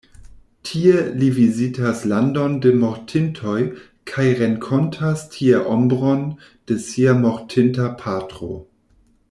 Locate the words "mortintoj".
2.85-3.59